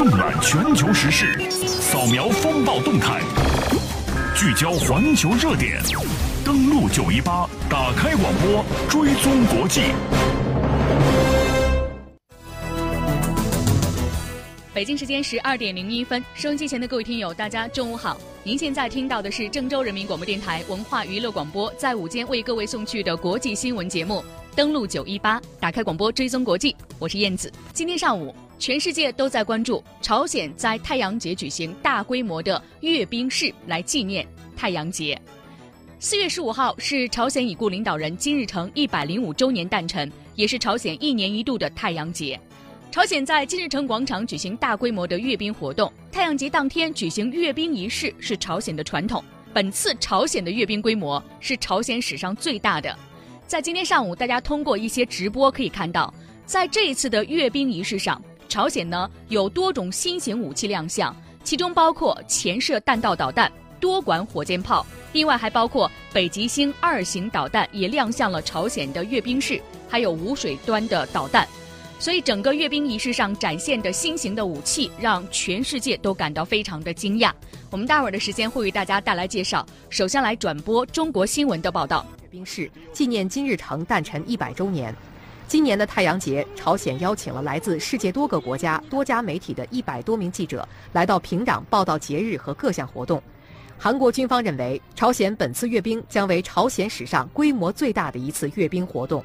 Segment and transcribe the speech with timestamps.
[0.00, 3.20] 纵览全球时事，扫描风暴动态，
[4.34, 5.78] 聚焦环球热点，
[6.42, 9.82] 登录九一八，打开广播，追踪国际。
[14.72, 18.18] 北京时间十二点零一分，收音机前的各位听友，大家中午好。
[18.42, 24.24] 您现在听到的是郑州人民广播电台文化娱乐广播在午间为各位送去的国际新闻节目。
[24.56, 26.74] 登录九一八，打开广播，追踪国际。
[26.98, 27.52] 我是燕子。
[27.74, 34.24] 今天上午，全世界都在关注朝鲜在太阳节举行大规模的阅兵式，来纪念
[34.54, 35.18] 太阳节。
[35.98, 42.38] 四月十五号是朝鲜已故领导人金日成一百零五周年诞辰，也是朝鲜一年一度的太阳节。
[42.90, 45.90] 朝鲜在金日成广场举行大规模的阅兵活动。
[46.12, 49.24] 太阳节当天举行阅兵仪式是朝鲜的传统。
[49.54, 52.94] 本次朝鲜的阅兵规模是朝鲜史上最大的。
[53.46, 56.12] 在今天上午，大家通过一些直播可以看到，
[56.44, 61.14] 在这一次的阅兵仪式上，朝鲜呢有多种新型武器亮相，
[61.44, 71.46] 其中包括潜射弹道导弹、多管火箭炮，另外还包括北极星二型导弹也亮相了朝鲜的阅兵式，还有无水端的导弹。
[72.00, 77.30] 所以，整个阅兵仪式上展现的新型的武器，让全世界都感到非常的惊讶。
[77.70, 79.64] 我们待会儿的时间会为大家带来介绍。
[79.90, 82.04] 首先来转播中国新闻的报道。
[82.22, 84.92] 阅兵式纪念金日成诞辰一百周年。
[85.50, 93.20] 今年的太阳节，朝鲜邀请了来自世界多个国家、多家媒体的一百多名记者来到平壤报道节日和各项活动。
[93.76, 99.24] 韩国军方认为，朝鲜本次阅兵将为朝鲜史上规模最大的一次阅兵活动。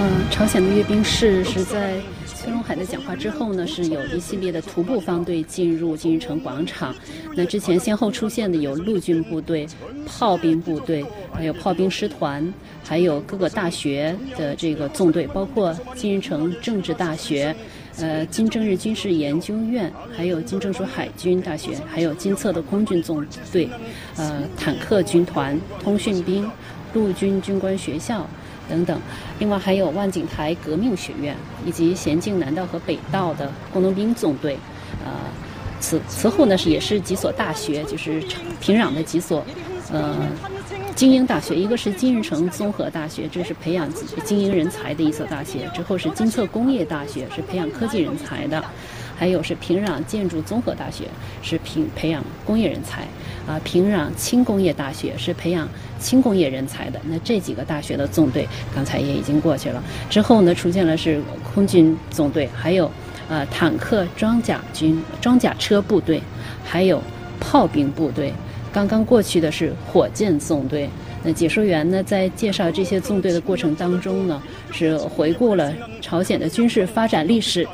[0.00, 6.94] 嗯，朝鲜的阅兵式是在崔荣海的讲话之后呢，是有一系列的徒步方队进入金日成广场。
[7.34, 9.66] 那之前先后出现的有陆军部队、
[10.06, 17.52] 炮兵部队，还有炮兵师团，还有各个大学的这个纵队，包括金日成政治大学、
[17.98, 23.68] 呃金正日军事研究院，还有金正书海军大学，还有金策的空军纵队，
[24.14, 26.48] 呃坦克军团、通讯兵、
[26.94, 28.24] 陆军军官学校。
[28.68, 29.00] 等等，
[29.38, 31.34] 另外还有万景台革命学院
[31.64, 34.58] 以及咸镜南道和北道的工农兵纵队，
[35.04, 35.10] 呃，
[35.80, 38.22] 此此后呢是也是几所大学，就是
[38.60, 39.44] 平壤的几所，
[39.92, 40.16] 呃，
[40.94, 43.88] 精英大学，一个是金日成综合大学，这是培养
[44.24, 48.62] 精英人才的一所大学；之后是金策工业大学，是培养科技人才的。
[49.18, 51.06] 还有是平壤建筑综合大学，
[51.42, 53.02] 是平培养工业人才，
[53.48, 55.68] 啊，平壤轻工业大学是培养
[55.98, 57.00] 轻工业人才的。
[57.08, 59.82] 那这几个大学的纵队，刚才也已经过去了。
[60.08, 61.20] 之后呢，出现了是
[61.52, 62.88] 空军纵队，还有
[63.28, 66.22] 呃坦克装甲军装甲车部队，
[66.64, 67.02] 还有
[67.40, 68.32] 炮兵部队。
[68.72, 70.88] 刚刚过去的是火箭纵队。
[71.24, 74.40] 那解说员呢，在介绍这些纵队的过程当中呢，
[74.70, 77.66] 是回顾了朝鲜的军事发展历史。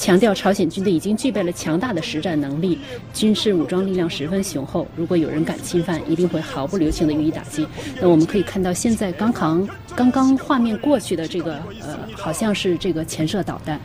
[0.00, 2.78] 强调朝鲜军队已经具备了强大的实战能力，
[3.12, 4.86] 军事武装力量十分雄厚。
[4.96, 7.66] 如果有人敢侵犯，一定会毫不留情地予以打击。
[8.00, 13.78] 那我们可以看到，现在刚刚刚刚画面过去的这个呃，好像是这个潜射导弹，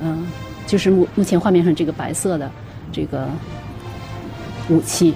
[0.00, 0.24] 嗯，
[0.68, 2.48] 就是目目前画面上这个白色的
[2.92, 3.28] 这个
[4.68, 5.14] 武器。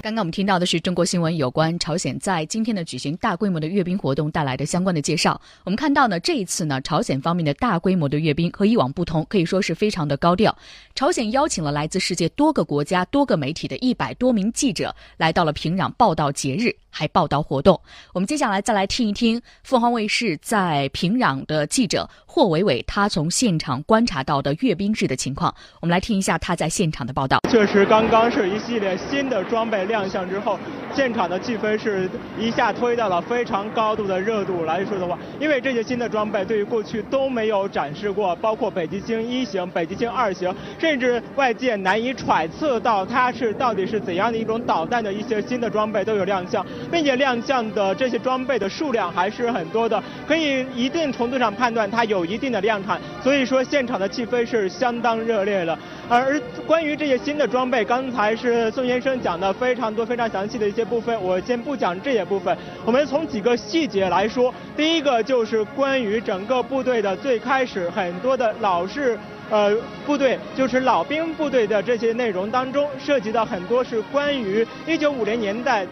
[0.00, 5.38] 刚刚我们听到的是中国新闻有关朝鲜在今天的举行大规模的阅兵活动带来的相关的介绍。
[5.64, 10.56] 我们看到呢，这一次呢，朝鲜方面的大规模的阅兵和以往不同，可以说是非常的高调。
[10.94, 17.78] 朝鲜邀请了来自世界多个国家、多个媒体的一百多名记者来到了平壤报道节日，还报道活动。
[18.14, 25.52] 我们接下来再来听一听凤凰卫视在平壤的记者霍伟伟他从现场观察到的阅兵式的情况。
[25.80, 27.40] 我们来听一下他在现场的报道。
[27.50, 30.08] 确实，刚刚是一系列新的装备亮。
[30.08, 30.58] 相之后，
[30.94, 55.76] 现场的气氛是一下推到了非常高度的热度来说的话，因为这些新的装备对于过去都没有展示过，包括北极星一型、北极星二型，甚至外界难以揣测到它是到底是怎样的一种导弹的一些新的装备都有亮相，并且亮相的这些装备的数量还是很多的，可以一定程度上判断它有一定的量产，所以说现场的气氛是相当热烈的。
[56.10, 62.56] 而关于这些新的装备，刚才是宋先生讲的非常多、非常详细的一些部分，我先不讲这些部分。
[62.86, 69.18] 我们从几个细节来说，第一个就是关于整个部队的最开始很多的老式
[69.50, 69.76] 呃
[70.06, 75.86] 部队，就是老兵部队的这些内容当中，涉及到很多是关于一九五零年代。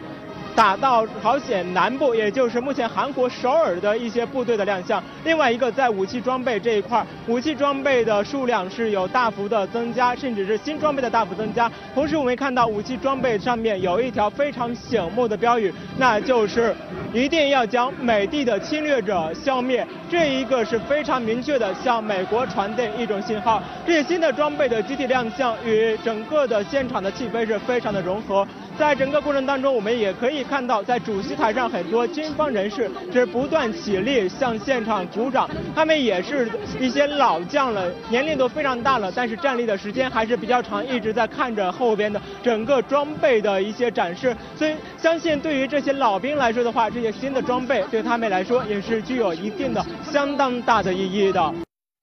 [0.56, 5.02] 打到朝鲜南部，也就是目前韩国首尔的一些部队的亮相。
[5.22, 11.70] 另外一个在武器装备这一块，武器装备的数量是有大幅的增加，甚至是新装备的大幅增加。
[11.94, 16.74] 同时，我们看到武器装备上面有一条非常醒目的标语，那就是
[17.16, 19.86] 一定要将美帝的侵略者消灭。
[20.10, 23.62] 这一个是非常明确的向美国传递一种信号。
[23.86, 28.46] 这些新的装备的集体亮相与整个的现场的气氛是非常的融合。
[28.78, 35.48] 在整个过程当中，我们也可以看到，在主席台上很多军方人士是不断起立向现场鼓掌。
[35.74, 36.46] 他们也是
[36.78, 44.36] 一些老将了，年龄都非常大了，但是站立的时间还是比较长，一直在看着后边的整个装备的一些展示。
[44.54, 51.54] 所以，相信对于这些老兵来说的话，这新的装备对他们来说也是具有一定的、相当大的意义的。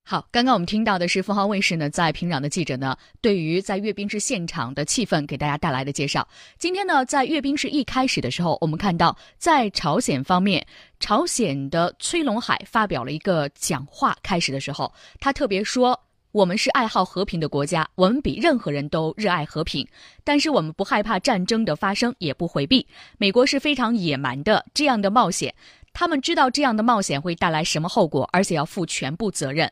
[0.05, 6.27] 好，刚刚我们听到的是凤凰卫视呢，在平壤的记者呢，对于在阅兵式现场的气氛给大家带来的介绍。
[6.59, 10.67] 今天呢，在阅兵式一开始的时候，我们看到在朝鲜方面，
[11.00, 14.13] 朝鲜的崔龙海发表了一个讲话。
[14.21, 15.97] 开始的时候，他特别说
[16.33, 19.88] ：“我们是爱好和平的国家，我们比任何人都热爱和平，
[20.24, 22.88] 但是我们不害怕战争的发生，也不回避。
[23.19, 25.53] 美国是非常野蛮的这样的冒险。”
[25.94, 29.71] 他们知道这样的冒险会带来什么后果，而且要负全部责任。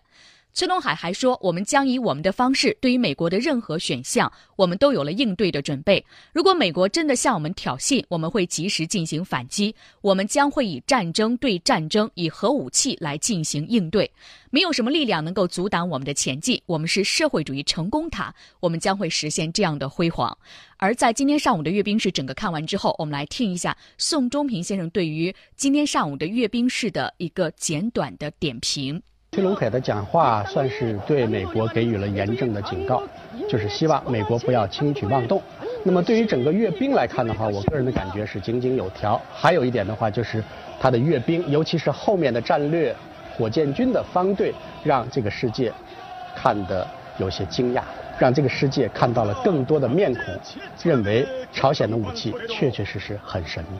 [0.53, 6.06] 崔东海还说：“我们将以我们的方式，对于美国的任何选项，我们都有了应对的准备。
[6.33, 9.74] 如果美国真的向我们挑衅，我们会及时进行反击。
[10.01, 14.12] 我们将会以战争对战争，以核武器来进行应对。
[14.50, 16.62] 没有什么力量能够阻挡我们的前进。
[16.65, 20.38] 我们是社会主义成功塔，我们将会实现这样的辉煌。”
[20.77, 29.01] 而在今天上午的阅兵式整个看完之后，我们来听一下宋忠平先生对于今天上午的阅兵式的一个简短的点评。
[29.33, 33.01] 崔龙凯的讲话算是对美国给予了严正的警告，
[33.47, 35.41] 就是希望美国不要轻举妄动。
[35.85, 39.17] 那么对于整个阅兵来看的话，我个人的感觉是井井有条。
[39.33, 40.43] 还有一点的话，就是
[40.81, 42.93] 他的阅兵，尤其是后面的战略
[43.37, 45.71] 火箭军的方队，让这个世界
[46.35, 46.85] 看得
[47.17, 47.83] 有些惊讶，
[48.19, 50.23] 让这个世界看到了更多的面孔，
[50.83, 53.79] 认为朝鲜的武器确确实实很神秘。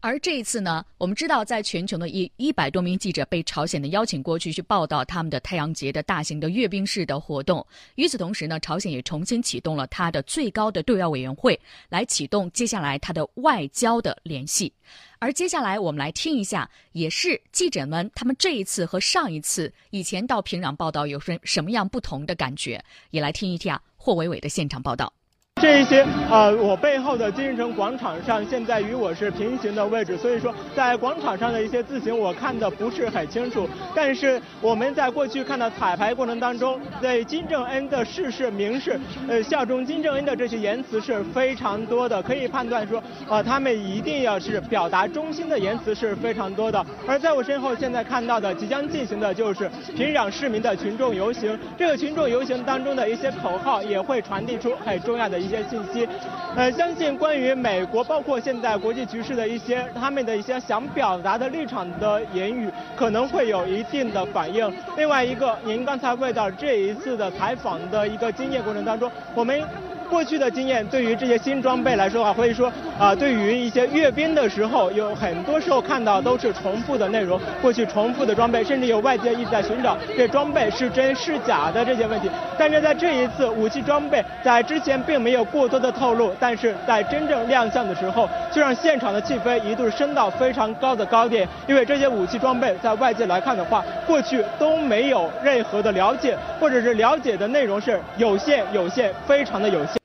[0.00, 7.66] 而这一次呢，我们知道，在全球的一一百多名记者被朝鲜的邀请过去去报道他们的太阳节的大型的阅兵式的活动。
[7.96, 11.58] 与此同时呢，朝鲜也重新启动了它的最高的对外委员会，
[11.88, 14.72] 来启动接下来它的外交的联系。
[15.18, 25.12] 而接下来我们来听一下，也是记者们他们这一次和上一次以前到平壤报道有什什么样不同的感觉，也来听一听啊霍伟伟的现场报道。
[25.60, 33.68] 这一些呃，我背后的金日成广场上，现在与我是平行的位置，所以说在广场上的一些字形我看的不是很清楚。
[33.92, 46.84] 但是我们在过去看到彩排过程当中，对金正恩的逝世明示，呃，效忠金正恩的这些言辞是非常多的，可以判断说，啊，他们一定要是表达忠心的言辞是非常多的。
[47.04, 55.47] 而在我身后现在看到的，即将进行的就是平壤市民的群众游行，这个群众游行当中的一些口号也会传递出很重要的一。
[55.48, 56.06] 一些信息，
[56.54, 64.70] 呃，相信关于美国，包括现在国际局势的一些他们的一些想表达的立场的言语，可能会有一定的反应。
[64.98, 69.64] 另外一个，您刚才问到这一次的采访的一个经验过程当中，我们。
[70.08, 82.28] 过去的经验对于这些新装备来说的话，或者说啊，对于一些阅兵的时候，有很多时候看到都是重复的内容，过去重复的装备，甚至有外界一直在寻找这装备是真是假的这些问题。
[82.58, 91.46] 但是在这一次武器装备在之前并没有过多的透露，但是在真正亮相的时候，就让现场的气氛一度升到非常高的高点。
[91.66, 99.97] 因为这些武器装备在外界来看的话，过去都没有任何的了解，或者是了解的内容是有限、有限、非常的有限。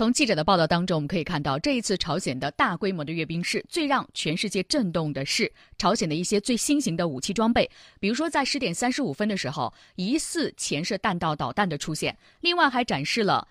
[0.00, 7.70] 从记者的报道当中，我们可以看到，这一次朝鲜的大规模的阅兵式，最让全世界震动的是朝鲜的一些最新型的武器装备。
[7.98, 13.46] 比如说，在十点三十五分的时候，疑似潜射弹道导弹的出现；另外还展示了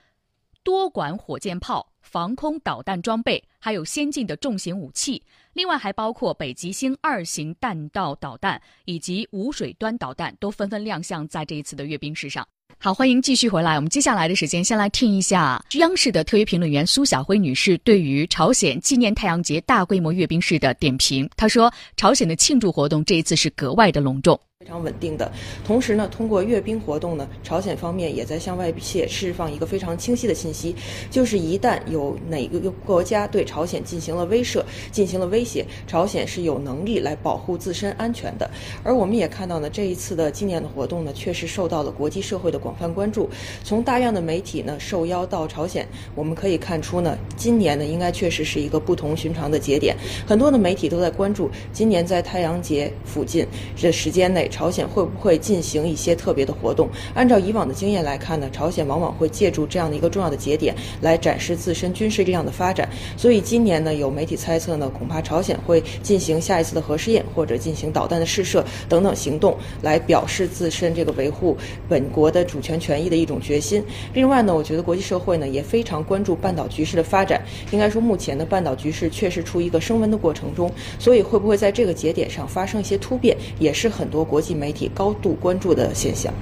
[0.63, 5.22] 多管火箭炮、防空导弹装备，还有先进的重型武器；
[5.53, 12.48] 另外还包括北极星二型弹道导弹以及无水端导弹，都纷纷亮相在这一次的阅兵式上。
[12.81, 13.75] 好，欢迎继续回来。
[13.75, 21.29] 我们接下来的时间，先来听一下央视的特约评论员苏晓辉女士对于朝鲜纪念太阳节大规模阅兵式的点评。
[21.36, 24.39] 她说，朝鲜的庆祝活动这一次是格外的隆重。
[24.61, 25.31] 非常稳定的，
[25.65, 30.75] 同时呢，通过阅兵活动呢，朝鲜方面也在向外界释放一个非常清晰的信息，
[31.09, 34.61] 就是一旦有哪个国家对朝鲜进行了威慑、
[34.91, 38.51] 进行了威胁，朝鲜是有能力来保护自身安全的。
[38.83, 43.29] 而我们也看到呢，这一次的纪念的活动呢，确实受到了国际社会的广泛关注。
[43.63, 49.95] 从大量的媒体呢受邀到朝鲜，我们可以看出呢，今年呢应该确实是一个不同寻常的节点。
[50.27, 54.49] 很多的媒体都在关注今年在太阳节附近这时间内。
[54.50, 56.89] 朝鲜会不会进行一些特别的活动？
[57.13, 62.89] 按照以往的经验来看呢，朝鲜往往会借助这样的一个重要的节点来展示自身军事力量的发展。
[63.15, 71.56] 所以今年呢，有媒体猜测呢，恐怕朝鲜会进行下一次的核试验，或者进行导弹的试射等等行动，来表示自身这个维护
[71.88, 73.84] 本国的主权权益的一种决心。
[74.13, 77.41] 另外呢，我觉得国际社会呢也非常关注半岛局势的发展。
[77.72, 86.34] 应该说，目前的半岛局势确实处于一个升温的过程中，所以会不会在这个节点上发生一些突变，也是很多国国际媒体高度关注的现象。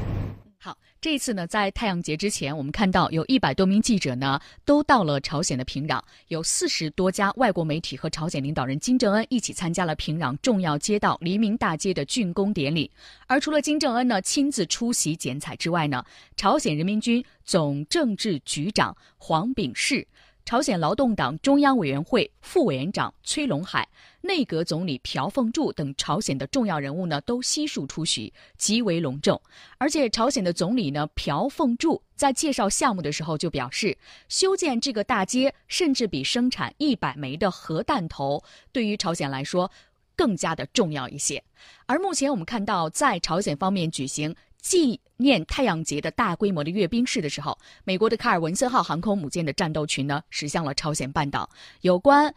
[0.59, 12.91] 好，这次呢，在太阳节之前，我们看到有一百多名记者呢都到了朝鲜的平壤，有四十多家外国媒体和朝鲜领导人金正恩一起参加了平壤重要街道黎明大街的竣工典礼。
[13.25, 20.07] 而除了金正恩呢亲自出席剪彩之外呢，朝鲜人民军总政治局长黄炳世。
[20.45, 23.85] 朝鲜劳动党中央委员会副委员长崔龙海、
[24.27, 29.41] 内阁总理朴凤柱等朝鲜的重要人物呢，都悉数出席，极为隆重。
[29.77, 39.71] 而且，朝鲜的总理呢，朴凤柱在介绍项目的时候就表示，修建这个大街，甚至比生产一百枚的核弹头，对于朝鲜来说
[40.15, 41.41] 更加的重要一些。
[41.85, 44.35] 而目前我们看到，在朝鲜方面举行。
[44.59, 51.49] 纪念太阳节的大规模的阅兵式的时候，美国的卡尔文森号航空母舰的战斗群呢驶向了朝鲜半岛。
[51.81, 52.33] 有关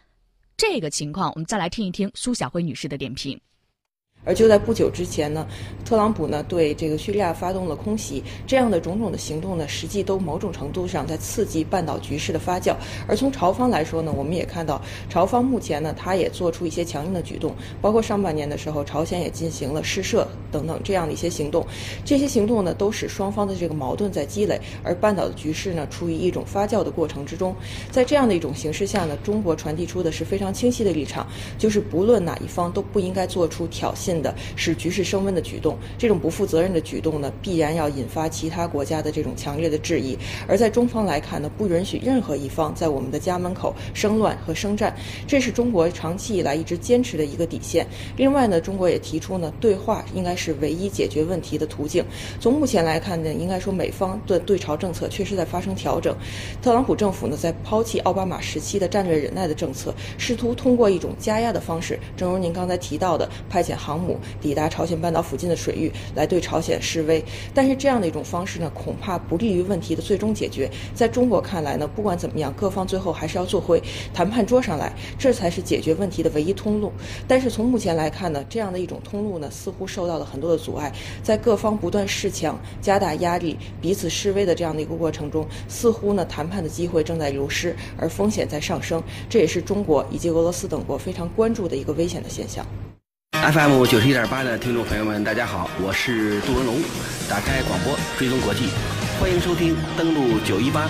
[0.60, 3.40] 这个情况，我们再来听一听苏小辉女士的点评。
[4.24, 5.46] 而就在不久之前呢，
[5.82, 12.76] 特朗普呢对这个叙利亚发动了空袭，这样的种种的行动呢，实际都某种程度上在刺激半岛局势的发酵。
[13.08, 21.66] 而从朝方来说呢，我们也看到朝方目前呢，他也做出一些强硬的举动，包括上半年的时候，朝鲜也进行了试射等等这样的一些行动。
[22.04, 27.56] 这些行动呢，都使双方的这个矛盾在积累，而半岛的局势呢，处于一种发酵的过程之中。
[27.90, 34.09] 在这样的一种形势下呢，中国传递出的是非常清晰的立场，就是不论哪一方都不应该做出挑衅。
[34.22, 40.16] 的使局势升温的举动，这种不负责任的举动呢，必然要引发其他国家的这种强烈的质疑。
[40.48, 47.86] 而在中方来看呢，不允许任何一方在我们的家门口生乱和生战，这是中国长期以来一直坚持的一个底线。
[48.16, 52.04] 另外呢，中国也提出呢，对话应该是唯一解决问题的途径。
[52.40, 56.16] 从目前来看呢，应该说美方的对朝政策确实在发生调整。
[56.62, 64.18] 特朗普政府呢，在抛弃奥巴马时期的战略忍耐的政策，试图通过一种加压的方式，正如您刚才提到的，派遣航母。
[64.40, 67.22] 抵达朝鲜半岛附近的水域来对朝鲜示威，
[67.54, 70.70] 但是这样的一种方式呢，恐怕不利于问题的最终解决。
[70.94, 73.82] 在中国看来呢，不管怎么样，各方最后还是要坐回
[74.14, 76.92] 谈判桌上来，这才是解决问题的唯一通路。
[77.28, 80.92] 但是从目前来看呢，这样的一种通路呢，似乎受到了很多的阻碍。
[81.22, 89.02] 在各方不断示强、加大压力、彼此示威的这样的一个过程中，似乎呢，谈判的机会正在流失，而风险在上升。
[89.28, 92.66] 这也是中国以及俄罗斯等国非常关注的一个危险的现象。
[93.42, 96.76] FM 九十一点八的听众朋友们，大家好，我是杜文龙。
[97.26, 98.66] 打开广播，追踪国际，
[99.18, 100.86] 欢迎收听登录九一八。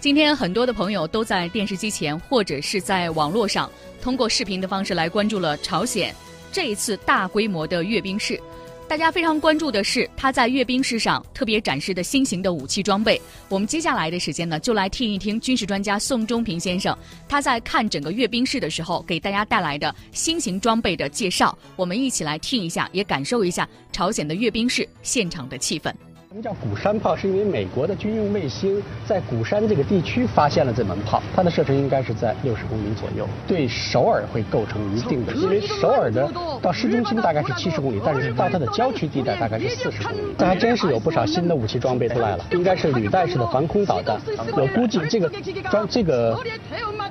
[0.00, 3.70] 今天很多的朋友都在电视机前或者是在网络上，
[4.02, 6.12] 通过视频的方式来关注了朝鲜
[6.50, 8.38] 这一次大规模的阅兵式。
[8.86, 13.20] 大家非常关注的是他在阅兵式上特别展示的新型的武器装备。
[13.48, 16.96] 我们接下来的时间呢，就来听一听军事专家宋忠平先生
[17.28, 21.58] 他在看整个阅兵式的时候给大家带来的新型装备的介绍。
[21.74, 25.92] 我们一起来听一下，也感受一下朝鲜的阅兵式现场的气氛。
[26.34, 27.14] 什么叫鼓山炮？
[27.14, 35.32] 是因为美国的军用卫星在鼓山这个地区发现了这门炮，它的射程应该是在六十公里左右，对首尔会构成一定的。
[35.32, 36.28] 因为首尔的
[36.60, 40.34] 到市中心大概是七十公里，但是到它的郊区地带大概是四十公里。
[40.36, 44.20] 这还真是有不少新的武器装备出来了，应该是履带式的防空导弹。
[44.56, 45.30] 我估计这个
[45.70, 46.36] 装这个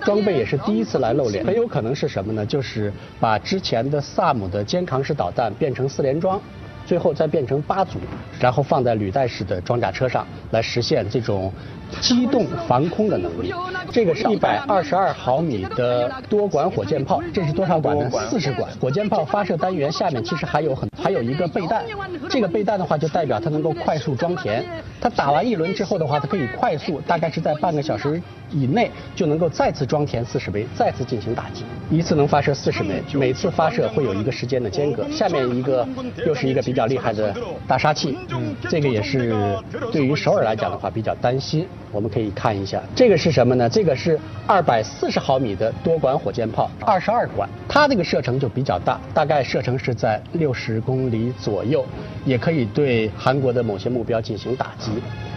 [0.03, 2.46] 装备也是第一次来露脸，很有可能是什么呢？
[2.46, 6.38] 就是把之前的萨姆的肩扛式导弹变成四连装。
[6.86, 7.98] 最后再变成八组，
[8.40, 11.52] 然后放在履带式的装甲车上，来实现这种
[12.02, 13.54] 机动防空的能力。
[13.92, 18.10] 这个是一百二十二毫米的多管火箭炮，这是多少管呢？
[18.30, 18.72] 四十管。
[18.80, 21.84] 火箭炮发射单元下面其实还有很还有一个备弹，
[22.30, 24.66] 这个备弹的话就代表它能够快速装填。
[25.00, 28.22] 它打完一轮之后的话，它可以快速，大概是在半个小时。
[28.52, 35.10] 以内就能够再次装填四十枚，再次进行打击，一次能发射四十枚，每次发射会有一个时间的间隔。
[35.10, 35.88] 下面一个
[36.24, 37.36] 又是一个比较厉害的
[37.68, 39.36] 大杀器，嗯，这个也是
[39.92, 41.68] 对于首尔来讲的话比较担心。
[41.94, 43.70] 我们可以看一下，这个是什么呢？
[43.70, 51.86] 这个是二百四十毫米的多管火箭炮，二十二管，它这个射程就比较大，大概射程是在六十公里左右，
[52.26, 54.92] 也可以对韩国的某些目标进行打击。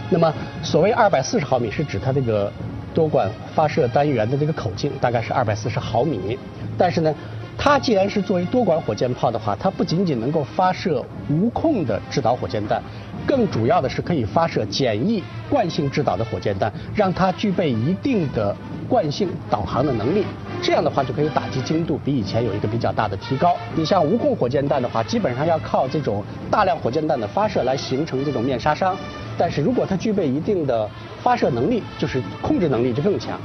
[0.09, 2.51] 那么所谓二百四十毫米是指它这个。
[2.93, 6.35] 多管发射单元的这个口径大概是二百四十毫米，
[6.79, 7.13] 但是呢，
[7.57, 12.81] 它既然是作为多管火箭炮的话，它不仅仅能够发射无控的制导火箭弹，
[13.25, 18.55] 更主要的是可以发射简易惯性制导的火箭弹，让它具备一定的
[18.87, 20.23] 惯性导航的能力。
[20.61, 23.55] 这样的话就可以打击精度比以前有一个比较大的提高。
[23.75, 28.95] 你像无控火箭弹的话，基本上要靠这种大量火箭弹的发射来形成这种面杀伤。
[29.37, 30.89] 但是如果它具备一定的
[31.21, 33.39] 发射能力，就是控制能力就更强。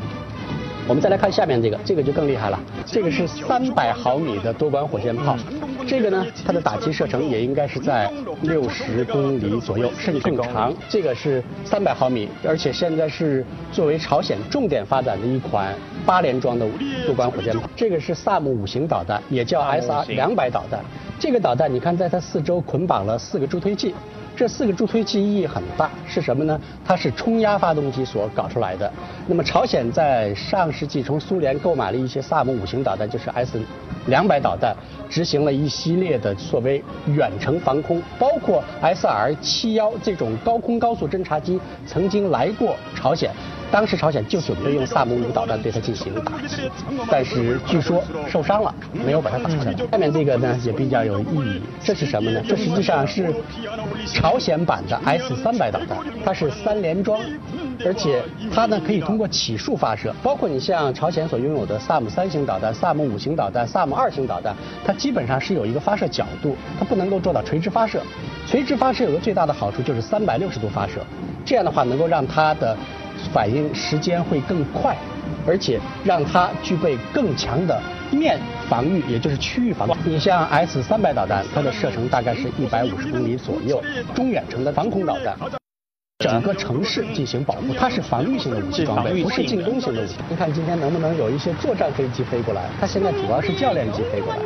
[0.88, 2.58] 我们再来看下面这个，这个就更厉害了。
[2.84, 5.36] 这个是三百毫米的多管火箭炮，
[5.86, 8.10] 这个呢，它的打击射程也应该是在
[8.42, 10.74] 六十公里左右，甚至更长。
[10.88, 15.72] 这个是三百毫米，而且现在是作为朝鲜重点发展的一款
[16.04, 16.66] 八连装的
[17.06, 17.68] 多管火箭炮。
[17.76, 20.80] 这个是萨姆五型导弹，也叫 SR 两百导弹。
[21.18, 23.94] 这个导弹，你看在它四周捆绑了四个助推器。
[24.42, 26.60] 这四个助推器意义很大，是什么呢？
[26.84, 28.92] 它是冲压发动机所搞出来的。
[29.28, 33.60] 那么朝鲜在上世纪从苏联购买了一些萨姆五型导弹，就是 S
[34.06, 34.74] 两百导弹，
[35.08, 43.30] 执行了一系列的所谓远程防空，包括 SR 七幺这种高空高速侦察机曾经来过朝鲜。
[43.72, 46.70] 当时朝鲜就准备用萨姆五导弹对它进行打击，
[47.10, 49.72] 但是据说受伤了，没有把它打下来。
[49.90, 52.42] 下面这个呢也比较有意义，这是什么呢？
[52.46, 53.34] 这实际上是
[54.06, 57.18] 朝鲜版的 S 三百导弹，它是三连装，
[57.82, 58.22] 而且
[58.54, 68.02] 它呢可以通过起数发射，包括你像朝鲜所拥有的萨姆三型导弹、萨姆五型导弹、萨姆二型导弹，它基本上是有一个发射角度，它不能够做到垂直发射。
[68.46, 71.00] 垂直发射有个最大的好处就是三百六十度发射，
[71.42, 72.76] 这样的话能够让它的。
[73.32, 74.96] 反应时间会更快，
[75.46, 79.92] 而且让它具备更强的面防御，也就是区域防御。
[80.04, 83.82] 你像 S 三百导弹，它的射程大概是一百五十公里左右，
[84.14, 85.61] 中远程的防空导弹。
[86.22, 90.14] 整个城市进行保护，它是防御性的武器装备，不是进攻性的武器。
[90.30, 92.62] 你看今天能不能有一些作战飞机飞过来？
[92.80, 94.38] 它现在主要是教练机飞过来。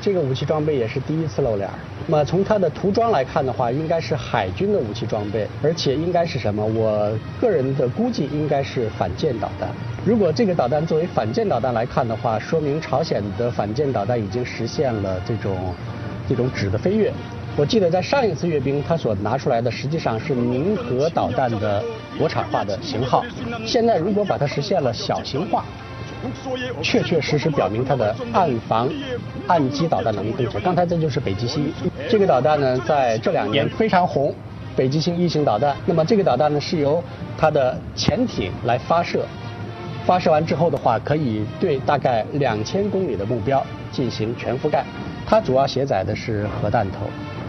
[0.00, 1.68] 这个武器装备也是第一次露脸。
[2.06, 6.64] 那么从它的涂装来看的话，应该是海军的武器装备，而且应该是什么？
[6.64, 9.68] 我个人的估计应该是反舰导弹。
[10.04, 15.74] 如果这个导弹作为反舰导弹来看的话，说明朝鲜的反舰导弹已经实现了这种
[16.28, 17.12] 这种质的飞跃。
[17.56, 21.82] 我记得在上一次阅兵，它所拿出来的实际上是民核导弹的
[22.18, 23.24] 国产化的型号。
[23.66, 25.64] 现在如果把它实现了小型化，
[26.82, 28.88] 确确实实表明它的岸防、
[29.46, 30.60] 岸基导弹能力更强。
[30.62, 31.72] 刚才这就是北极星
[32.08, 34.34] 这个导弹呢，在这两年非常红。
[34.76, 37.02] 北极星一型导弹，那么这个导弹呢是由
[37.36, 39.26] 它的潜艇来发射，
[40.06, 44.84] 发射完之后的话，可以对大概两千公里的目标进行全覆盖。
[45.26, 47.00] 它主要携载的是核弹头。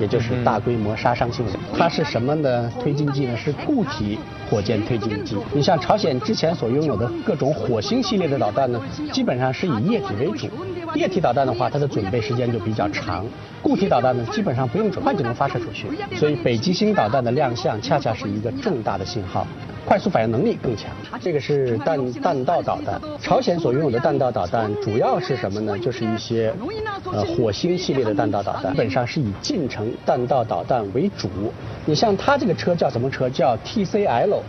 [0.02, 3.38] 也就是大规模杀伤性的，它是什么的推进剂呢？
[3.38, 4.18] 是固体
[4.50, 5.38] 火箭推进剂。
[5.54, 8.82] 你像朝鲜之前所拥有的各种火星系列的导弹呢，
[9.14, 10.50] 基本上是以液体为主。
[10.96, 13.24] 液体导弹的话，它的准备时间就比较长；
[13.62, 15.88] 固体导弹呢，基本上不用准备就能发射出去。
[16.16, 19.46] 所以北极星导弹的亮相，恰恰是一个重大的信号。
[19.84, 20.92] 快速反应能力更强。
[21.20, 23.02] 这个是弹弹道导弹。
[23.20, 25.78] 朝鲜所拥有的弹道导弹主要是什么呢？
[25.80, 26.54] 就是一些
[27.12, 31.30] 呃火星系列的弹道导弹，基本上是以近程弹道导弹为主。
[31.86, 33.28] 你像它这个车叫什么车？
[33.28, 34.40] 叫 TCL，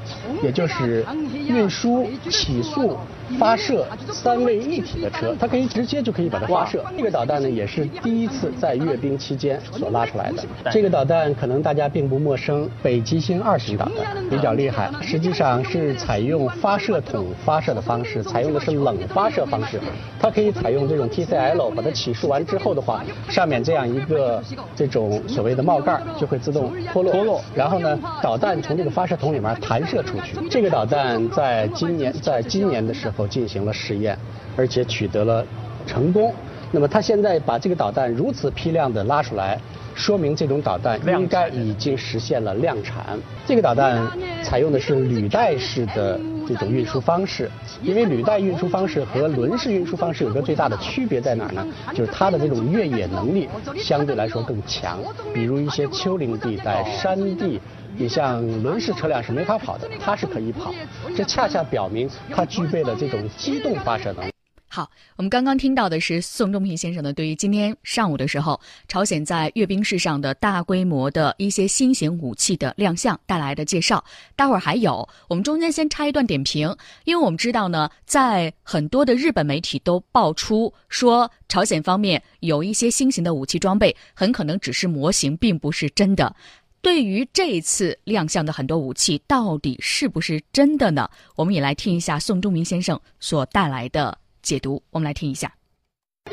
[0.42, 1.05] 也就是
[1.48, 2.96] 运输、起速。
[3.38, 6.85] 发射三位一体的车，它可以直接就可以把它发射。
[6.98, 10.44] 这个导弹呢，也是第一次在阅兵期间所拉出来的。
[10.70, 14.88] 这个导弹可能大家并不陌生，北极星二型导弹比较厉害。
[15.02, 19.80] 实际上是采用发射筒发射的方式，采用的是冷发射方式。
[20.20, 24.40] 它可以采用这种 TCL，把它起竖完之后的话，上面这样一个
[24.76, 27.12] 这种所谓的帽盖就会自动脱落。
[27.12, 30.36] 脱落，然后呢，导弹从这个发射筒里面弹射出去。
[30.48, 33.26] 这个导弹在今年在今年的时候。
[33.32, 34.18] 进行了试验，
[34.58, 35.42] 而且取得了
[35.86, 36.34] 成功。
[36.74, 39.61] 那么，他现在把这个导弹如此批量的拉出来，
[39.94, 43.18] 说明这种导弹应该已经实现了量产。
[43.46, 44.08] 这个导弹
[44.42, 47.50] 采用的是履带式的这种运输方式，
[47.82, 51.66] 因为履带运输方式和轮式运输方式有个最大的区别在哪儿呢？
[51.94, 54.98] 就是它的这种越野能力相对来说更强。
[55.35, 57.61] 比如一些丘陵地带、山地。
[57.94, 60.72] 你像轮式车辆是没法跑的，它是可以跑，
[61.14, 64.31] 这恰恰表明它具备了这种机动发射能力。
[64.74, 68.58] 好，我们刚刚听到的是宋仲平先生呢，对于今天上午的时候，
[68.88, 74.02] 朝鲜在阅兵式上的大规模的一些新型武器的亮相带来的介绍。
[74.35, 86.35] 待会儿还有，我们中间先插一段点评，因为我们知道呢，在很多的日本媒体都爆出说，朝鲜方面有一些新型的武器装备，很可能只是模型，并不是真的。
[86.80, 91.11] 对于这一次亮相的很多武器，到底是不是真的呢？
[91.37, 94.83] 我们也来听一下宋仲明先生所带来的解读。
[94.90, 95.52] 我们来听一下。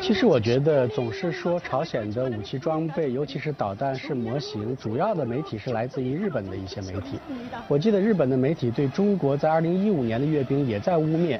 [0.02, 7.20] 其实我觉得总是说朝鲜的武器装备，尤其是导弹是模型，主要的媒体是来自于日本的一些媒体。
[7.68, 11.40] 我记得日本的媒体对中国在2015年的阅兵也在污蔑，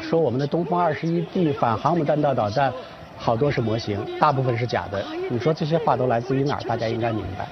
[0.00, 2.72] 说我们的东风二十一 D 反航母弹道导弹
[3.16, 5.04] 好多是模型，大部分是假的。
[5.30, 6.60] 你说这些话都来自于哪儿？
[6.62, 7.48] 大家应该明白。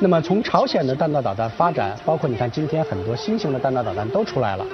[0.00, 4.66] 那么从朝鲜的弹道导弹发展，包括你看今天很多新型的弹道导弹都出来了。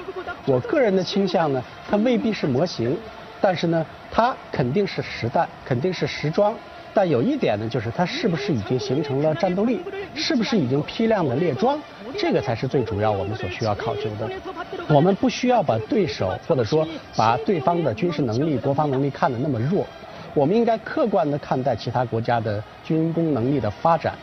[0.46, 2.96] 我个人的倾向呢，它未必是模型。
[3.40, 6.54] 但是呢，它肯定是实弹，肯定是实装。
[6.94, 9.82] 但有一点呢，就是它是不是已经形成了战斗力，
[10.14, 11.78] 是不是已经批量的列装，
[12.16, 14.30] 这个才是最主要我们所需要考究的。
[14.88, 19.86] 我们不需要把对手或者说把对方的军事能力、国防能力看得那么弱，
[20.32, 24.14] 我们应该客观的看待其他国家的军工能力的发展。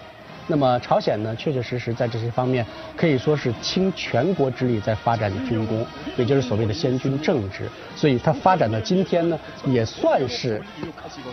[0.47, 5.85] 那么朝鲜呢，确确实实在这些方面可以说是倾全国之力在发展军工，
[6.17, 7.69] 也就是所谓的先军政治。
[7.95, 10.61] 所以它发展到今天呢，也算是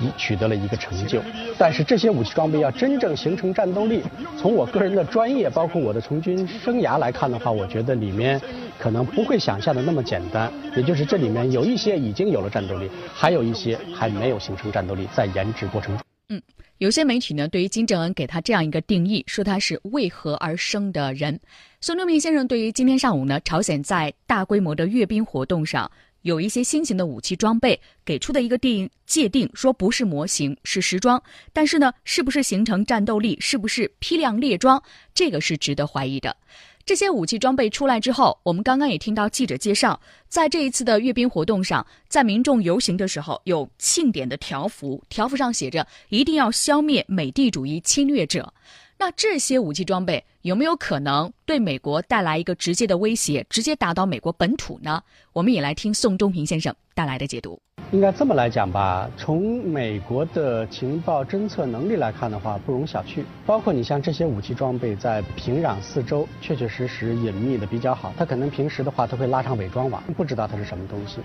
[0.01, 1.21] 已取得了一个成就。
[1.57, 4.03] 但是这些武器装备要真正形成战斗力，
[4.39, 8.41] 从我个人的专业，包括我的从军生涯来看的话，我觉得里面
[8.79, 10.53] 可能不会想象的那么简单。
[10.77, 16.05] 也就是这里面有一些已经有了战斗力，还有一些还没有形成战斗力，在研制过程中。
[16.29, 16.41] 嗯。
[16.79, 21.41] 有些媒体呢，对于金正恩给他这样一个定义，说他是为何而生的人。
[21.81, 25.91] 宋仲明先生对于今天上午呢，朝鲜在大规模的阅兵活动上
[26.23, 31.21] 有一些新型的武器装备，给出的一个定界定，说不是模型，是时装。
[31.53, 34.81] 但是呢，是不是形成战斗力，是不是批量列装，
[35.13, 36.37] 这个是值得怀疑的。
[36.89, 48.55] 这些武器装备出来之后，我们刚刚也听到记者介绍，在这一次的阅兵活动上，在民众游行的时候有庆典的条幅，条幅上写着“一定要消灭美帝主义侵略者”。
[49.01, 55.01] 那这些武器装备有没有可能对美国带来一个直接的威胁，直接打到美国本土呢？
[55.33, 57.61] 我们也来听宋忠平先生带来的解读。
[57.93, 63.23] 应该这么来讲吧，从美国的情报侦测能力来看的话，不容小觑。
[63.47, 68.13] 包括你像这些武器装备在平壤四周，确确实实隐秘的比较好。
[68.19, 71.19] 它可能平时的话，它会拉上伪装网，不知道它是什么东西。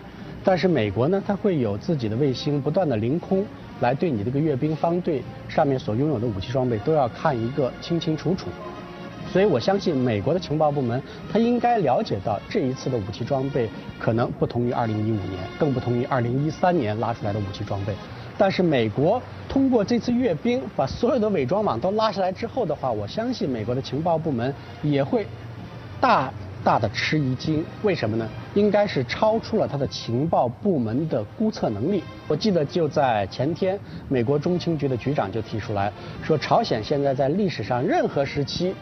[0.44, 3.44] 但是美国呢，它会有自己的卫星不断的凌空，
[3.84, 8.48] 来对你这个阅兵方队上面所拥有的武器装备都要看一个清清楚楚。
[9.32, 13.70] 所以我相信美国的情报部门，他应该了解到这一次的武器装备
[14.00, 15.20] 可能不同于2015年，
[15.60, 17.94] 更不同于2013年拉出来的武器装备。
[18.38, 25.26] 但是美国通过这次阅兵，把所有的伪装网都拉下来之后的话，我相信美国的情报部门也会
[26.00, 26.32] 大
[26.64, 27.64] 大的吃一惊。
[27.82, 28.28] 为什么呢？
[28.56, 32.04] 应该是超出了他的情报部门的估测能力。
[32.28, 35.92] 我记得就在前天，美国中情局的局长就提出来
[36.24, 38.74] 说，朝鲜现在在历史上任何时期。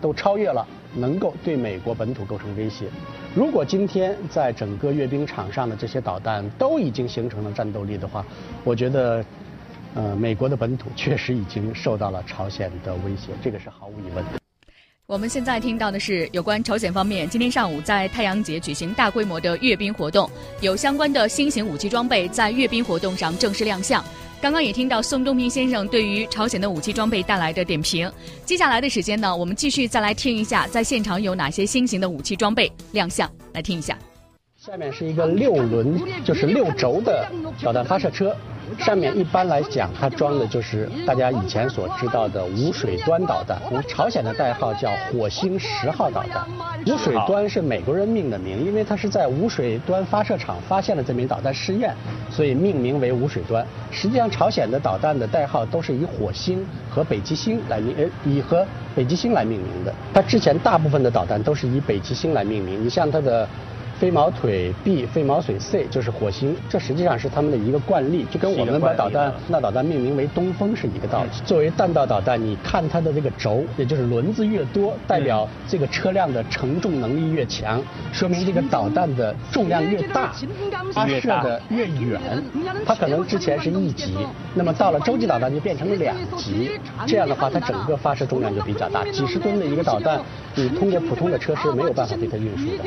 [0.00, 2.86] 都超越了能够对美国本土构成威胁。
[3.34, 8.24] 如果今天在整个阅兵场上的这些导弹都已经形成了战斗力的话，
[8.64, 9.22] 我觉得，
[9.94, 14.49] 呃，美国的本土确实已经受到了朝鲜的威胁，这个是毫无疑问的。
[15.10, 24.04] 我们现在听到的是有关朝鲜方面今天上午在太阳节举行大规模的阅兵活动，有相关的新型武器装备在阅兵活动上正式亮相。
[24.40, 28.08] 刚刚也听到宋东平先生对于朝鲜的武器装备带来的点评。
[28.44, 33.98] 接下来的时间呢，我们继续再来听一下，在现场有哪些新型的武器装备亮相，来听一下。
[34.60, 37.26] 下面是一个六轮，就是六轴的
[37.62, 38.36] 导弹发射车。
[38.78, 46.46] 上面一般来讲，它装的就是大家以前所知道的无水端导弹，我们朝鲜的代号叫火星十号导弹。
[46.86, 51.94] 无水端是美国人命的名，因为它是在无水端发射场发现了这枚导弹试验，
[52.30, 53.66] 所以命名为无水端。
[53.90, 59.94] 实际上，朝鲜的导弹的代号都是以火星和北极星来命，呃，以和北极星来命名的。
[60.12, 63.48] 它之前大部分的导弹都是以北极星来命名，你像它的。
[64.00, 71.28] 飞毛腿 B、飞毛腿 C 就是火星，这实际上是他们的一个惯例，就跟我们把导弹那导弹命名为东风是一个道理。
[71.44, 80.32] 作为弹道导弹，你看它的这个轴，也就是轮子越多，代表这个车辆的承重能力越强，说明这个导弹的重量越大，
[80.94, 82.18] 发射的越远。
[82.86, 84.16] 它可能之前是一级，
[84.54, 86.70] 那么到了洲际导弹就变成了两级，
[87.06, 90.18] 这样的话它整个发射重量就比较大，几十吨的一个导弹，
[90.54, 92.84] 你通过普通的车是没有办法对它运输的。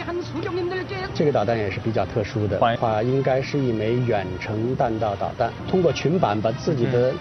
[1.13, 7.13] 这个导弹也是比较特殊的，话应该是一枚远程弹道导弹，通过裙板把自己的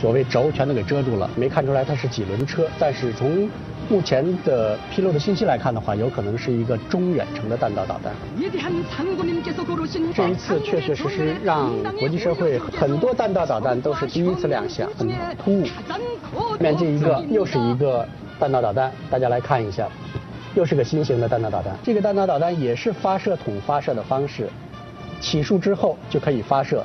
[0.00, 2.66] 所谓轴全都给遮住了，没看出来它是几轮车。
[2.78, 3.48] 但是从
[3.88, 8.12] 目前的披露的信息来看的话，有可能是一个中远程的弹道导弹。
[10.14, 15.08] 这一次确确实实让国际社会很多弹道导弹都是第一次亮相，很
[15.42, 15.64] 突兀。
[15.64, 15.72] 下
[16.60, 18.06] 面这一个又是一个
[18.38, 19.88] 弹道导弹，大家来看一下。
[20.54, 24.48] 又是个新型的弹道导弹，这个弹道导弹也是发射筒发射的方式，
[25.20, 26.82] 起竖之后就可以发射，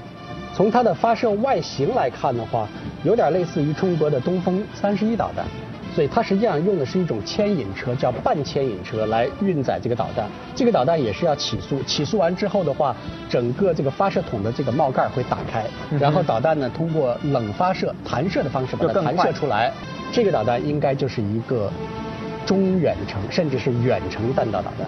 [0.54, 2.68] 从它的发射外形来看的话，
[3.04, 5.46] 有点类似于中国的东风三十一导弹。
[5.96, 10.26] 所以它实际上用的是一种牵引车，叫半牵引车来运载这个导弹。
[10.56, 12.96] 这个导弹也是要起速，起速完之后的话，
[13.30, 15.66] 整个这个发射筒的这个帽盖会打开，
[16.00, 19.72] 然后导弹呢通过冷发射、弹射的方式把它弹射出来。
[20.14, 21.72] 这个导弹应该就是一个
[22.46, 24.88] 中远程，甚至是远程弹道导弹。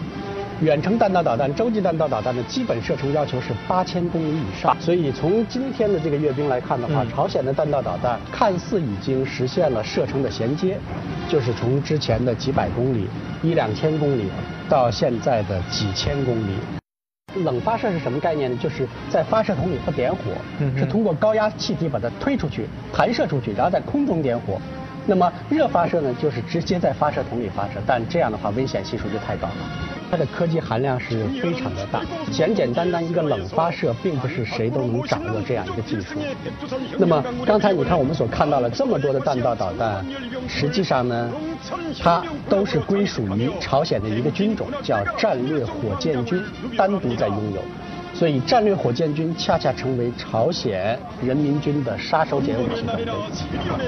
[0.62, 10.78] 远程弹道导弹、洲际弹道导弹的基本射程要求是八千公里以上，所以从今天的这个阅兵来看的话，朝鲜的弹道导弹看似已经实现了射程的衔接，
[11.28, 13.08] 就是从之前的几百公里、
[13.42, 14.30] 一两千公里
[14.70, 16.56] 到现在的几千公里。
[17.44, 18.58] 冷发射是什么概念呢？
[18.62, 20.20] 就是在发射筒里不点火，
[20.78, 24.62] 是通过高压气体把它推出去、弹射出去，然后在空中点火。
[25.06, 29.56] 那么热发射呢，就是直接在发射筒里发射，但这样的话危险系数就太高了。
[30.10, 36.20] 它的科技含量是非常的大，简简单单一个冷发射，并不是谁都能掌握这样一个技术。
[36.98, 40.06] 那么刚才你看我们所看到了这么多的弹道导弹，
[40.48, 41.32] 实际上呢，
[42.02, 46.42] 它都是归属于朝鲜的一个军种，叫战略火箭军，
[46.78, 47.62] 单独在拥有。
[48.18, 53.86] 所以，战略火箭军恰恰成为朝鲜人民军的杀手锏武器装备。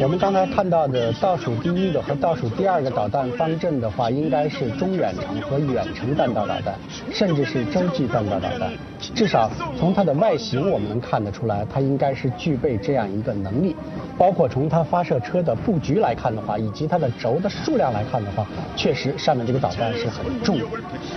[0.00, 6.74] 我们刚才看到的倒数第一个和倒数第二个导弹方阵的话，应该是中远程和远程弹道导弹，
[7.12, 8.72] 甚至是洲际弹道导弹。
[9.14, 13.76] 至少从它的外形，我们能看得出来，它应该是具备这样一个能力。
[14.16, 20.58] 包括从它发射车的布局来看的话，以及它的轴的数量来看的话，确实上面这个导弹是很重。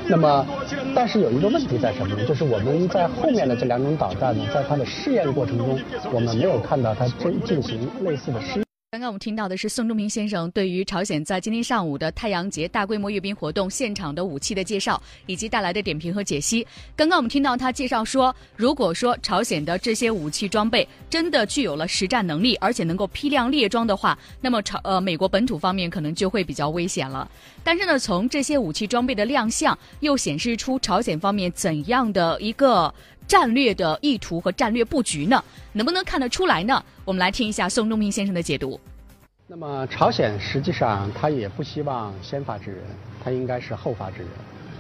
[0.08, 0.46] 那么，
[0.94, 2.26] 但是有一个问题在什么呢？
[2.26, 5.80] 就是我们在后面的这两种导弹呢，在它的试验过程中，
[6.12, 8.62] 我们没有看到它真进行类似的试。
[8.94, 16.68] 刚刚我们听到的是宋仲平先生对于朝鲜在今天上午的太阳节大规模阅兵活动现场的武器的介绍，以及带来的点评和解析。
[16.94, 27.32] 刚刚我们听到他介绍说，如果说朝鲜的这些武器装备真的具有了实战能力，而且能够批量列装的话，那么朝呃美国本土方面可能就会比较危险了。
[27.64, 32.94] 但是呢，从这些武器装备的亮相，又显示出朝鲜方面怎样的一个。
[33.32, 35.41] 战略的意图和战略布局呢，
[35.72, 36.84] 能不能看得出来呢？
[37.06, 38.78] 我们来听一下宋仲明先生的解读。
[39.48, 42.82] 那么，朝鲜实际上他也不希望先发制人，
[43.24, 44.28] 他应该是后发制人。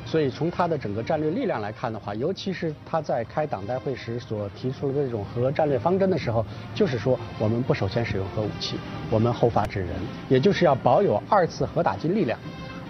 [0.05, 8.75] 所以，从他的整个战略力量来看的话，尤其是他在开党代会时所提出的这种核战略方针的时候，就是说我们不首先使用核武器，
[9.09, 9.89] 我们后发制人，
[10.27, 12.37] 也就是要保有二次核打击力量。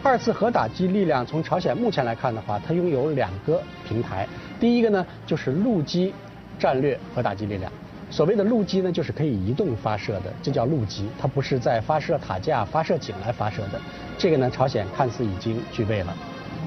[0.02, 4.28] 二次核打击力量从朝鲜目前来看的话，它拥有两个平台。
[4.62, 6.13] 第一个呢，就是陆基
[6.60, 7.71] 战略和打击力量。
[8.12, 13.82] 所谓的陆基呢，就是可以移动发射的，这叫陆基，它不是在发射塔架、发射井来发射的。
[14.19, 16.15] 这个呢，朝鲜看似已经具备了。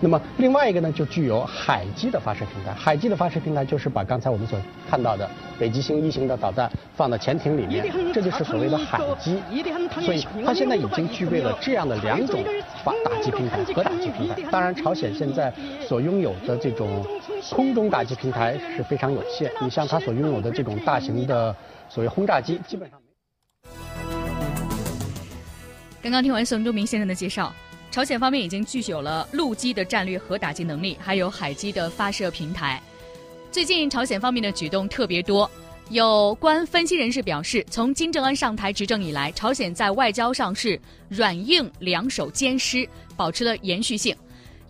[0.05, 2.75] 那么另外一个呢，就具有海基的发射平台。
[2.75, 5.27] 海基的发射平台就是把刚才我们所看到的
[5.59, 9.38] 北极星一型的导弹放到潜艇里面，这就是所谓的海基。
[10.03, 12.45] 所以它现在已经具备了这样的两种
[12.85, 14.37] 发打击平台核打击平台。
[14.51, 15.51] 当然，朝鲜现在
[15.88, 17.03] 所拥有的这种
[17.51, 19.51] 空中打击平台是非常有限。
[19.62, 21.57] 你像它所拥有的这种大型的
[21.88, 23.07] 所谓轰炸机，基本上没。
[26.03, 27.51] 刚刚听完宋忠明先生的介绍。
[27.94, 32.83] 朝鲜方面已经具有了陆基的战略核打击能力，还有海基的发射平台。
[33.52, 35.48] 最近朝鲜方面的举动特别多，
[35.90, 40.76] 有关分析人士表示，从金正恩上台执政以来，朝鲜在外交上是
[41.09, 42.85] 软硬两手兼施，
[43.16, 44.12] 保持了延续性。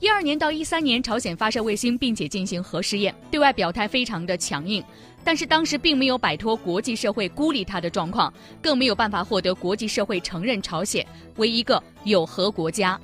[0.01, 4.85] 一二年到一三年，朝鲜发射卫星并且进行核试验，对外表态非常的强硬，
[5.25, 11.07] 但是当时并没有摆脱国际社会孤立他的状况，更没有办法获得国际社会承认朝鲜
[11.37, 13.01] 为一个有核国家。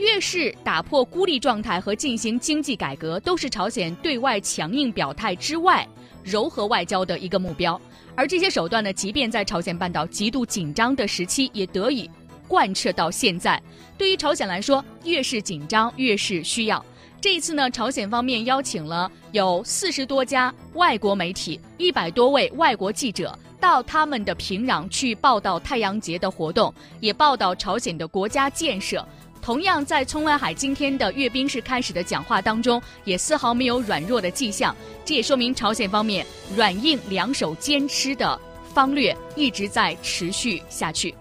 [0.00, 5.86] 越是打破孤立状态和进行经济改革，都是朝鲜对外强硬表态之外，
[6.24, 7.78] 柔和外交的一个目标。
[8.16, 12.10] 而这些手段呢，即便在朝鲜半岛极度紧张的时期，也得以
[12.48, 13.62] 贯彻到现在。
[13.98, 16.82] 对于朝鲜来说，越是紧张，越是需要。
[17.20, 29.06] 这一次呢，朝鲜方面邀请了有四十多家外国媒体、一百多位外国记者到他们的平壤去报道太阳节的活动，也报道朝鲜的国家建设。
[29.42, 34.76] 同样，在冲文海今天的阅兵式开始的讲话当中，也丝毫没有软弱的迹象。
[35.04, 36.24] 这也说明朝鲜方面
[36.54, 38.38] 软硬两手兼施的
[38.74, 41.14] 方略一直在持续下去。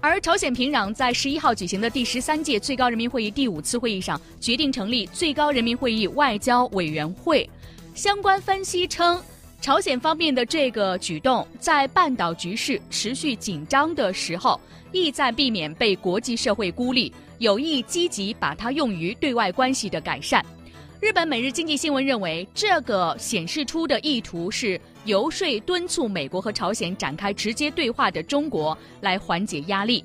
[0.00, 7.48] 而朝鲜平壤在十一号举行的第十三届最高人民会议第五次会议上，决定成立最高人民会议外交委员会。
[7.94, 9.22] 相关分析称，
[9.60, 17.12] 朝鲜方面的这个举动，在半岛局势持续紧张的时候，意在避免被国际社会孤立。
[17.42, 20.46] 有意积极把它用于对外关系的改善。
[21.00, 30.04] 日本《每日经济新闻》认为，这个显示出的意图是游说敦促美国和朝鲜展开直接对话的中国来缓解压力。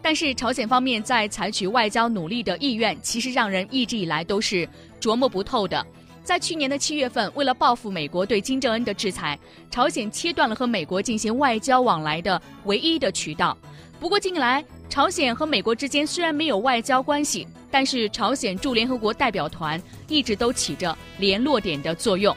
[0.00, 4.66] 但是朝鲜方面在采取外交努力的意愿，其实让人一直以来都是
[4.98, 5.86] 琢磨不透的。
[6.24, 9.38] 在去年的七月份，为了报复美国对金正恩的制裁，
[9.70, 13.54] 朝鲜切断了和美国进行外交往来的唯一的渠道。
[13.98, 22.36] 不过近来，朝鲜和美国之间虽然没有外交关系，但是朝鲜驻联合国代表团一直都起着联络点的作用。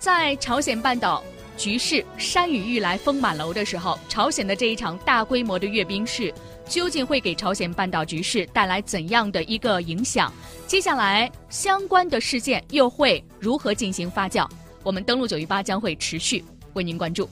[0.00, 1.22] 在朝鲜半岛
[1.56, 6.34] 局势山雨欲来风满楼的时候，朝鲜的这一场大规模的阅兵式。
[6.66, 10.30] 究竟会给朝鲜半岛局势带来怎样的一个影响？
[10.66, 14.46] 接下来相关的事件又会如何进行发酵？
[14.82, 17.26] 我们登陆九一八将会持续为您关注。